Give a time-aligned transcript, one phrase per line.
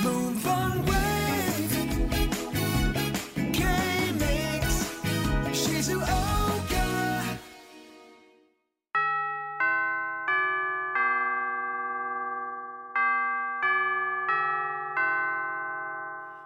[0.00, 0.06] 静
[5.94, 6.06] 岡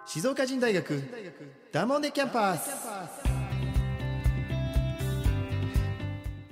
[0.05, 1.03] 静岡人大学
[1.71, 2.71] ダモンデキャンパス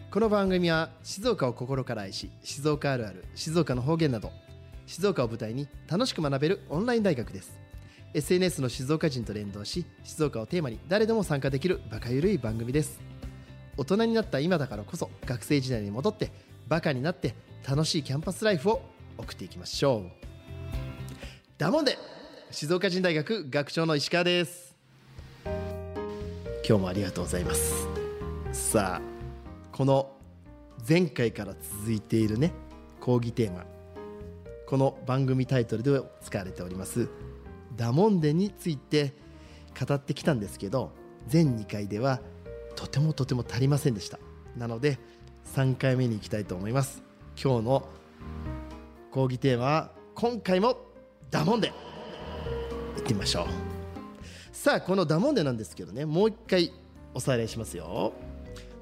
[0.09, 4.31] この番組は静岡を心から愛し静岡あるある静岡の方言など
[4.85, 7.59] 静岡を舞台に楽しく学べるオンライン大学です。
[8.13, 12.99] SNS の静岡人と連動し静岡をテーマに誰でも参加できるバカゆるい番組です。
[13.75, 16.31] 大人になった今だからこそ学生時代に戻って
[16.67, 17.33] バカになって
[17.67, 18.81] 楽しいキャンパスライフを
[19.17, 20.11] 送っていきましょう。
[21.57, 21.97] ダモンデ
[22.51, 24.75] 静岡人大学学長の石川です。
[26.67, 27.87] 今日もありがとうございます。
[28.51, 29.01] さあ
[29.71, 30.11] この
[30.87, 32.51] 前回から続いているね
[32.99, 33.72] 講義テーマ。
[34.73, 37.07] この番組タイトルで使われております
[37.75, 39.13] ダモンデについて
[39.79, 40.91] 語ってきたんですけど
[41.27, 42.21] 全2回では
[42.75, 44.17] とてもとても足りませんでした。
[44.57, 44.97] なので
[45.53, 47.03] 3回目に行きたいと思います。
[47.39, 47.87] 今日の
[49.11, 50.75] 講義テーマは今回も
[51.29, 51.67] ダモンデ。
[51.67, 51.75] 行
[52.99, 53.45] ってみましょう。
[54.51, 56.73] さあこのダモンデなんですけどねもう一回
[57.13, 58.11] おさらいしますよ、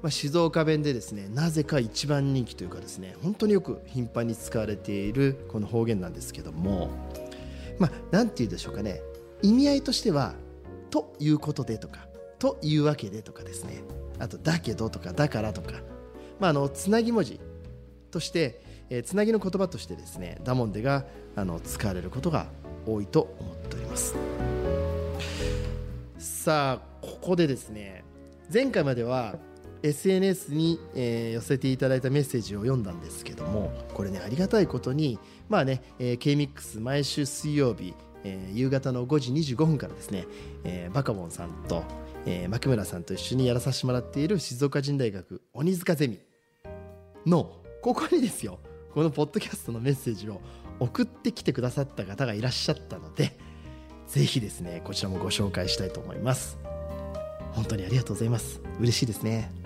[0.02, 6.90] まあ、静岡弁でですねなぜか一番人気というかですね本当によく頻繁に使われているこの方言なんですけども
[7.78, 9.00] まあ何て言うでしょうかね
[9.42, 10.34] 意味合いとしては
[10.90, 12.08] 「ということで」とか
[12.40, 13.84] 「というわけで」とかですね
[14.18, 15.74] あと「だけど」とか「だから」とか
[16.40, 17.40] まああのつなぎ文字
[18.10, 22.48] として、えーつなぎの言葉としてですねダモンデがあの使われることが
[22.86, 24.14] 多いと思っております。
[26.18, 28.04] さあここでですね
[28.52, 29.36] 前回までは
[29.82, 37.94] SNS に、えー寄せていただいたメッセージを読んだんですけどもこれねありがたいことにまあね、えー、K-MIX 毎週水曜日、
[38.24, 40.26] えー夕方の5時25分からですね、
[40.64, 41.84] えーバカボンさんと、
[42.26, 46.20] えー、牧村さんと一緒にやらさせてもらっている静岡人大学鬼塚ゼミ
[47.26, 48.58] のここにですよ
[48.94, 50.40] このポッドキャストのメッセージを
[50.78, 53.38] 送ってきてくださった方がいらっしゃったので
[54.06, 56.58] ぜひですねこちらもご紹介したいと思います。
[57.52, 58.60] 本当にありがとうございます。
[58.80, 59.61] 嬉しいですね。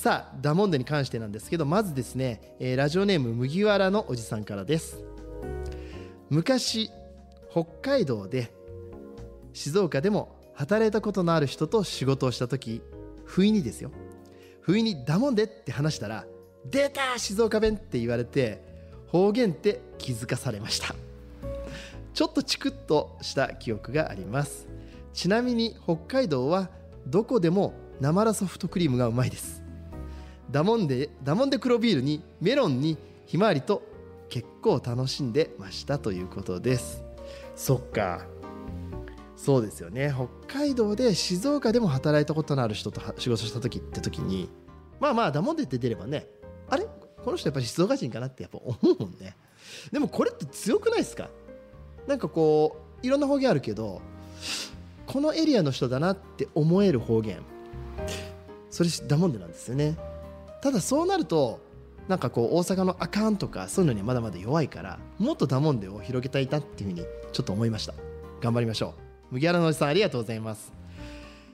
[0.00, 5.04] さあダモンデに関してなんですけどまずですね、えーラジオネーム麦わらのおじさんからです。
[6.30, 6.90] 昔
[7.50, 8.50] 北海道で
[9.52, 12.80] 静岡でも働いたことのある人と仕事をした時
[13.26, 13.90] 不意にですよ。
[14.62, 16.24] 不意に「ダモンデ」って話したら
[16.64, 18.62] 「出た静岡弁!」って言われて
[19.08, 20.94] 方言って気づかされました。
[22.14, 24.66] ちょっとチクッとした記憶があります。
[25.12, 26.70] ちなみに北海道は
[27.06, 29.59] どこでもなまらソフトクリームがうまいです。
[30.50, 33.82] ダモンデダモンデ黒ビールにメロンにひまわりと
[34.28, 37.04] 結構楽しんでましたということです。
[37.54, 38.26] そっか。
[39.36, 40.12] そうですよね。
[40.46, 44.50] 北海道で静岡でも働いたことのある人とは仕事した時って時に
[44.98, 46.26] まあまあダモンデって出ればね
[46.68, 46.86] あれ？
[47.24, 49.36] この人やっぱり静岡人かなってやっぱ思うもんね。
[49.92, 51.30] でもこれって強くないですか？
[52.08, 54.02] なんかこういろんな方言あるけど
[55.06, 57.40] このエリアの人だなって思える方言。
[58.68, 59.96] それダモンデなんですよね
[60.62, 61.60] ただそうなると
[62.08, 67.94] なんかこう大阪のあかんとかそういうのにはまだまだ弱いからもっとダモンデを広げたいなっていうふうにちょっと思いました。
[68.40, 68.94] 頑張りましょ
[69.30, 69.34] う。
[69.34, 70.72] 麦わらのおじさんありがとうございます。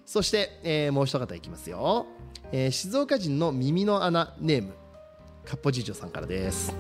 [0.06, 2.06] そして、えーもう一方いきますよ、
[2.53, 4.72] えー静岡人の耳の穴ネーム
[5.44, 6.75] かっぽじいちょさんからです。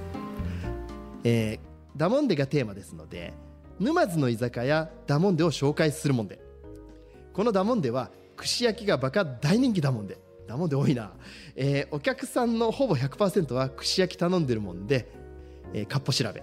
[1.24, 3.32] えーダモンデがテーマですので
[3.80, 6.40] 沼津の居酒屋ダモンデを紹介するもんで。
[7.32, 10.18] このダモンデは串焼きがバカ大人気ダモンデ。
[10.46, 11.12] ダモンデ多いな、
[11.54, 15.08] えーお客さんのほぼ100%は串焼き頼んでるもんで、
[15.72, 16.42] えー、かっぽ調べ。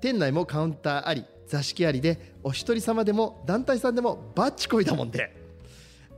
[0.00, 5.40] 店内もカウンターあり座敷ありでお一人様でも団体さんでもバッチこいだもんで。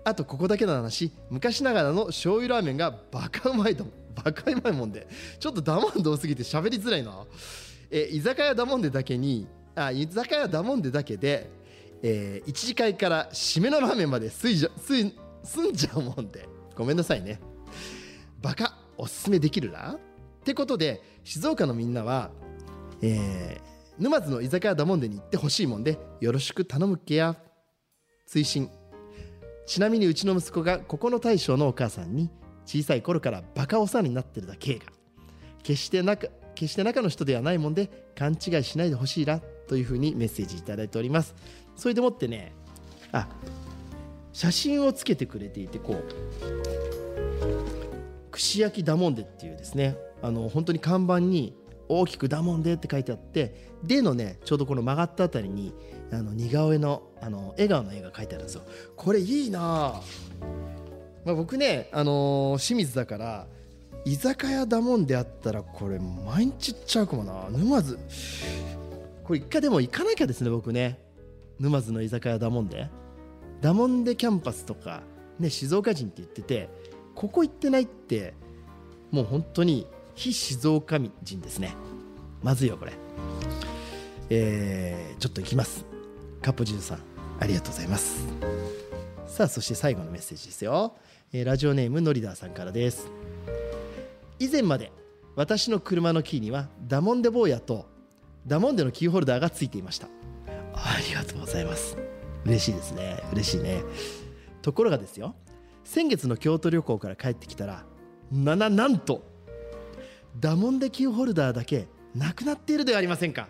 [0.05, 3.87] あとここだけの話昔ながらの醤油ラーメンがバカうまいと
[4.23, 5.07] バカうまいもんで。
[5.39, 7.25] ちょっとダモンデ多すぎて喋りづらいな。
[7.91, 11.51] えー居酒屋ダモンデだけにあ居酒屋ダモンデだけで、
[12.03, 16.54] えー、一次会から締めのラーメンまで済んじゃうもんで。
[16.77, 17.41] ごめんなさいね。
[18.43, 19.93] バカおすすめできるな？
[19.93, 19.99] っ
[20.45, 22.31] てことで静岡のみんなは、
[23.03, 27.37] えー沼津の居酒屋ダモンデに行ってほしいもんでよろしく頼むっけや。
[28.27, 28.69] 追伸。
[29.67, 32.29] ちなみにうちの息子がここの大将のお母さんに
[32.67, 34.87] 小さい頃からバカお世話になってるだけが
[35.63, 39.39] 決して仲決して中の人ではないもんで勘違いしないでほしいな
[39.69, 41.37] というふうにメッセージいただいております。
[41.77, 42.53] それでもってね
[43.13, 43.29] あ
[44.35, 46.05] 写真をつけてくれていてこう
[48.31, 51.57] 串焼きダモンデっていうですねあの本当に看板に
[51.89, 53.55] 大きく「ダモンで」って書いてあって
[53.85, 55.73] 「で」のねちょうどこの曲がったあたりに
[56.11, 58.63] あの似顔絵のあの笑顔の絵が描いてあるんですよ。
[58.97, 60.01] これいいな
[61.25, 63.47] まあ、僕ね、あのー清水だから
[64.05, 67.49] 居酒屋だもんであったらこれ毎日行っちゃうかもな。
[67.51, 67.99] 沼津。
[69.23, 70.99] これ一回でも行かなきゃですね僕ね。
[71.59, 72.89] 沼津の居酒屋だもんで。
[73.65, 75.01] だもんでキャンパスとか
[75.39, 76.69] ね静岡人って言ってて
[77.15, 78.35] ここ行ってないって
[79.11, 81.75] もう本当に非静岡人ですね。
[82.43, 82.93] まずいよこれ。
[84.29, 85.87] えーちょっと行きます。
[86.43, 86.99] カポジュさん
[87.41, 88.27] ありがとうございます。
[89.27, 90.95] さあそして最後のメッセージですよ、
[91.33, 93.09] えーラジオネームノリダーさんからです。
[94.39, 94.93] 以前まで
[95.37, 97.87] 私の車のキーにはダモンデ坊やと
[98.47, 100.09] ダモンデのキーホルダーがついていました。
[100.75, 101.97] ありがとうございます。
[102.45, 103.23] 嬉しいですね。
[103.33, 103.83] 嬉しいね。
[104.63, 105.35] ところがですよ。
[105.85, 107.85] 先月の京都旅行から帰ってきたら
[108.33, 109.23] なななんと
[110.41, 113.49] ダモンデキーホルダーだけなくなっているではありませんか。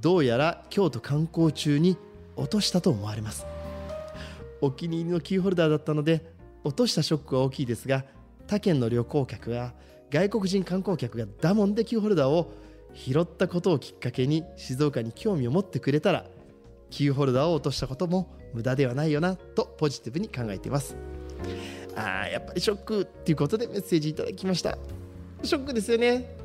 [0.00, 1.96] どうやら京都観光中に
[2.36, 3.46] 落としたと思われます。
[4.60, 6.24] お気に入りのキーホルダーだったので
[6.64, 8.04] 落としたショックは大きいですが
[8.46, 9.74] 他県の旅行客が
[10.10, 12.52] 外国人観光客がダモンでキーホルダーを
[12.94, 16.26] 拾ったことをきっかけに静岡に興味を持ってくれたら
[16.90, 20.96] キーホルダーを落としたことも無駄ではないよなとポジティブに考えています。
[21.94, 24.78] あーやっぱりショックっていうことでメッセージいただきました。
[25.42, 26.36] ショックですよね。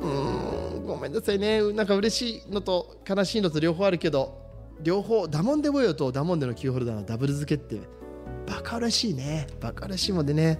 [0.00, 1.72] うーんごめんなさいね。
[1.72, 4.38] なんか嬉しいのと悲しいのと両方あるけど
[4.82, 7.80] 両方ダモンデボヨとダモンデのキーホルダーのダブル付けって
[8.46, 9.46] バカらしいね。
[9.60, 10.58] バカらしいもんでね。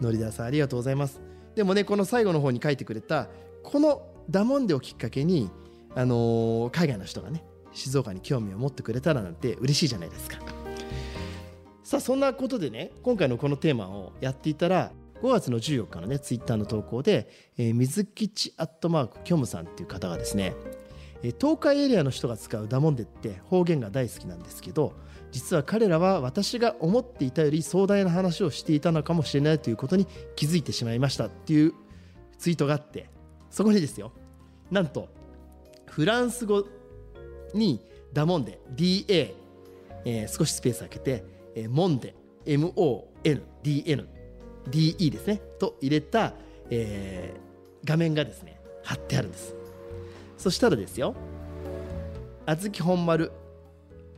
[0.00, 1.20] ノリダさんありがとうございます。
[1.54, 3.28] でもねこの最後の方に書いてくれた
[3.62, 5.50] このダモンデをきっかけに、
[5.94, 10.38] あのー海外の人がね静岡に興味を持ってくれたらなんて嬉しいじゃないですか。
[11.82, 14.92] さあそんなことでね今回のこのテーマをやっていたら
[15.22, 17.28] 5月の14日のねツイッターの投稿で、
[17.58, 20.54] えー水吉アットマークキョムさんっていう方がですね
[21.22, 24.92] え東海エリアの人が使うダモンデって方言が大好きなんですけど
[25.30, 31.72] 実は彼らは私が思っていたより壮大な話をしていたのかもしれないということに気づいてしまいましたっていう
[32.38, 33.08] ツイートがあって
[33.50, 34.12] そこにですよ。
[34.70, 35.08] なんと
[35.86, 36.64] フランス語
[37.54, 37.80] に
[38.12, 39.34] ダモンデ DA、
[40.04, 42.14] えー少しスペース空けて、えーモンデ
[42.46, 44.06] MONDN
[44.70, 45.40] DE ですね。
[45.58, 46.34] と入れた、
[46.70, 47.52] えー
[47.84, 49.56] 画面がですね貼ってあるんです。
[50.38, 51.14] そしたらですよ
[52.46, 53.32] あずき本丸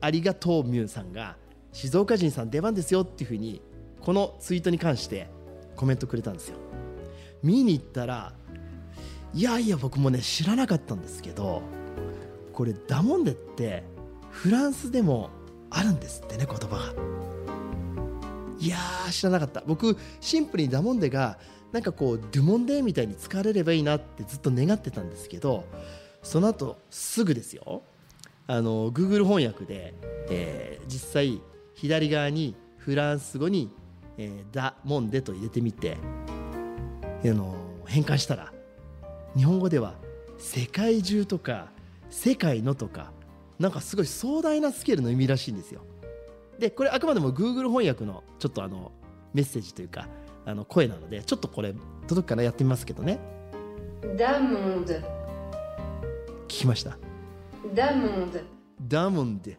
[0.00, 1.36] ありがとうミュンさんが
[1.72, 3.60] 静岡人さん出番ですよっていうふうに
[4.00, 5.28] このツイートに関して
[5.76, 6.56] コメントくれたんですよ。
[7.42, 8.34] 見に行ったら
[9.34, 11.62] いやいや僕もね知らなかったんですけど
[12.54, 13.82] これダモンデって
[14.30, 15.30] フランスでも
[15.70, 16.94] あるんですってね言葉が。
[18.58, 19.62] いやー知らなかった。
[19.66, 21.38] 僕シンプルにダモンデが
[21.72, 25.64] なんかこうドゥモンデみたいに使われればいいなってずっと願ってたんですけど
[26.22, 27.82] その後すぐですよ。
[28.46, 29.94] あの Google 翻訳で、
[30.30, 31.40] えー実際
[31.74, 33.70] 左側にフランス語に、
[34.16, 35.96] えーダモンデと入れてみて、
[37.24, 37.56] あの
[37.86, 38.52] 変換したら
[39.36, 39.94] 日本語では
[40.38, 41.72] 世界中とか
[42.14, 43.10] 世界のとか
[43.58, 45.80] なんかすごい壮大なスケールの意味らしいんですよ。
[46.60, 48.92] でこれあくまでも Google 翻訳のちょっとあの
[49.34, 50.08] メッセージというか
[50.46, 51.74] あの声なのでちょっとこれ
[52.06, 53.18] 届くかなやってみますけどね。
[54.16, 55.02] Damonde,
[56.44, 56.96] 聞きました
[57.74, 58.44] ？Damonde,
[58.86, 59.58] ダモンデ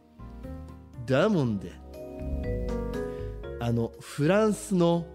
[1.06, 1.74] ダモンデ
[3.60, 5.06] あのフランスの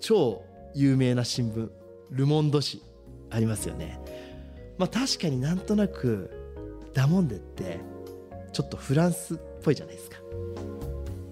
[0.00, 0.44] 超
[0.74, 1.70] 有名な新聞
[2.10, 2.82] ル・モンド紙
[3.30, 3.98] ありますよね。
[4.76, 6.37] まあ確かになんとなく
[6.98, 7.78] ダモンデって
[8.52, 10.16] ちょっとフランスっぽいじゃないですか。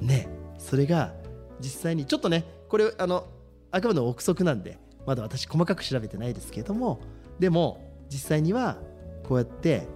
[0.00, 1.12] ねそれが
[1.58, 3.26] 実際にちょっとねこれあの
[3.72, 7.00] あくまでも憶測なんでまだ私細かく調べてないですけれども
[7.40, 8.76] でも実際には
[9.24, 9.88] こうやって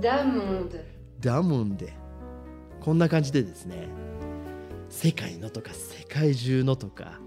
[0.00, 0.82] Damonde,
[1.20, 1.92] ダモンで
[2.80, 3.88] こんな感じでですね
[4.88, 7.20] 世界のとか世界中のとか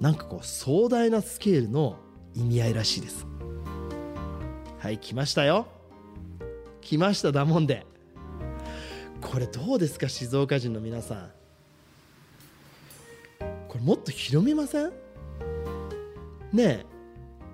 [0.00, 2.00] なんかこう壮大なスケールの
[2.34, 3.24] 意味合いらしいです。
[4.80, 5.68] はい来ましたよ
[6.82, 7.86] 来ましたダモンで。
[9.22, 11.30] これどうですか静岡人の皆さん。
[13.68, 14.92] これもっと広めません？
[16.52, 16.86] ねえ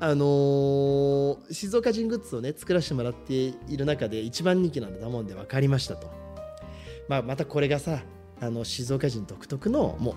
[0.00, 6.10] あのー静岡人グッズをね作らせてもらっている中で一番人気なんだもんで分かりましたと、
[7.08, 8.02] まあ、またこれがさ
[8.40, 10.14] あの静岡人独特のもう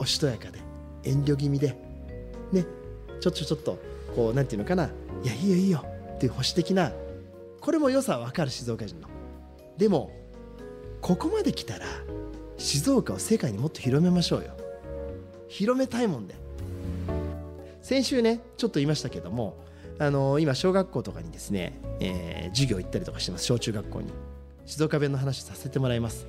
[0.00, 0.58] おしとやかで
[1.04, 1.76] 遠慮気味で
[2.52, 2.66] ね
[3.20, 3.78] ちょっとちょっと
[4.16, 4.90] こうなんていうのかな
[5.22, 5.84] いやいいよいいよ
[6.16, 6.92] っていう保守的な
[7.60, 9.08] これも良さは分かる静岡人の。
[9.76, 10.10] でも
[11.00, 11.86] ここまで来たら
[12.56, 14.56] 静岡を世界にもっと広めましょうよ。
[15.48, 16.34] 広めたいもんで。
[17.82, 19.56] 先週ねちょっと言いましたけども
[19.98, 23.44] あの今小学校とかにですね、えー授業行ったりとかしてます。
[23.44, 24.12] 小中学校に。
[24.66, 26.26] 静岡弁の話させてもらいます。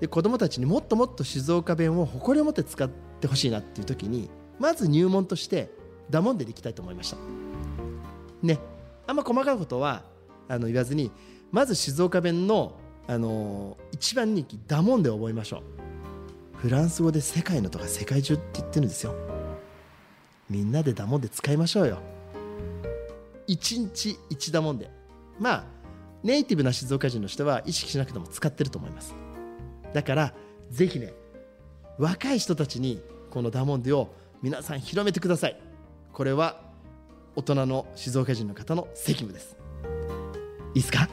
[0.00, 5.70] で子どもたちにもっともっと静岡弁を誇りを持って使ってほしいなっていう時にまず入門として
[6.08, 7.16] ダモンデでいきたいと思いました。
[8.42, 8.58] ね。
[9.06, 10.04] あんま細かいことは
[10.50, 11.12] あの言わずに
[11.52, 12.72] まず静岡弁の、
[13.06, 15.62] あのー一番人気ダモンデを覚えましょう。
[16.56, 19.14] フランス語で世界のとか世界中って言ってるんですよ。
[20.48, 21.98] みんなでダモンデ使いましょうよ。
[23.46, 24.90] 一日一ダモンデ
[25.38, 25.64] まあ
[26.22, 29.14] ネイティブな静岡人の人は意識しなくても使ってると思います。
[29.92, 30.34] だから
[30.70, 31.12] ぜひね
[31.98, 35.60] 若い人たちにこのダモンデを皆さん広めてください。
[36.12, 36.60] これは
[37.36, 39.59] 大人の静岡人の方の責務です。
[40.74, 41.08] いいですか？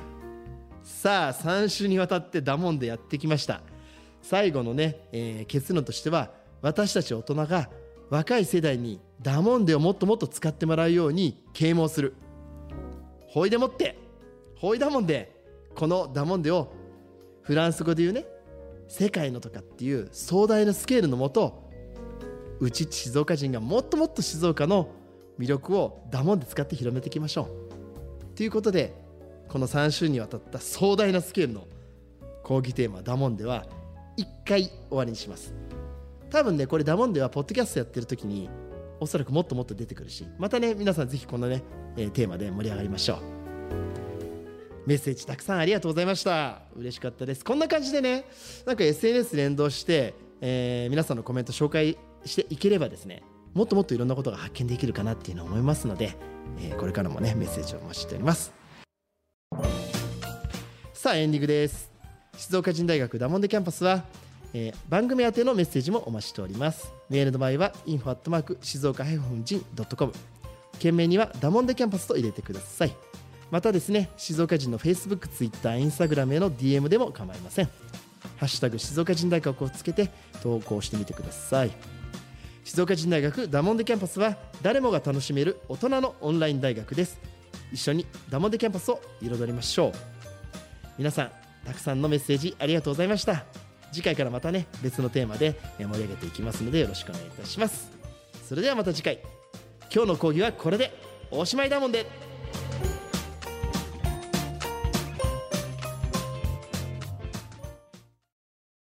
[0.83, 3.61] さあ3週にわたってダモンデやってきました。
[4.21, 7.69] 最後のね、えー結論としては私たち大人が
[8.09, 12.15] 若い世代にダモンデをもっともっと使ってもらうように啓蒙する。
[13.27, 13.97] ほいでもって
[14.55, 15.35] ほいだもんで
[15.75, 16.71] このダモンデを
[17.43, 18.25] フランス語で言うね
[18.87, 21.69] 世界のとかっていう壮大なスケールのもと
[22.59, 24.89] うち静岡人がもっともっと静岡の
[25.37, 27.49] 魅力をダモンで使って広めていきましょ
[28.33, 28.35] う。
[28.35, 28.95] ということで
[29.49, 31.67] この3週にわたった壮大なスケールの
[32.43, 33.65] 講義テーマダモンでは
[34.17, 35.53] 1回終わりにします。
[36.29, 38.49] 多分ねこれダモンではポッドキャストやってる時に
[38.99, 41.63] おそらくもっともっと出てくるしまたね皆さんぜひこのね、
[41.95, 43.19] えーテーマで盛り上がりましょう。
[44.85, 46.61] メッセージたくさんありがとうございました。
[46.75, 47.43] 嬉しかったです。
[47.43, 48.25] こんな感じでね
[48.65, 53.23] なんか SNS 連動して、えー皆さんのコメント紹介していければですね
[53.53, 56.17] もっともっといろんなことが発見できるかなっていうのを思いますので、
[56.59, 58.53] えーこれからもねメッセージをお待ちしております。
[61.07, 61.89] さあエンディングです。
[62.35, 64.03] 静岡人大学ダモンデキャンパスは、
[64.53, 66.91] えー番組宛てのメッセージもお待ちしております。
[67.09, 70.11] メールの場合は info@ 静岡人 .com
[70.79, 72.93] 件名にはダモンデキャンパスと入れてください。
[73.51, 77.67] またですね静岡人の Facebook、Twitter、Instagram への DM でも構いません。
[78.35, 80.09] ハッシュタグ静岡人大学をつけて
[80.43, 81.71] 投稿してみてください。
[82.65, 87.17] 静岡人大学ダモンデキャンパスは誰もが楽しめる大人のオンライン大学です。
[87.71, 90.16] 一緒にダモンデキャンパスを彩りましょう。
[90.97, 91.31] 皆さん
[91.65, 93.45] たくさんのメッセージありがとうございました。
[93.91, 97.91] 次回からまたね別のテーマで盛り上げていきますのでよろしくお願いいたします。
[98.47, 99.19] それではまた次回。
[99.93, 100.91] 今日の講義はこれで
[101.31, 102.26] おしまいだもんで。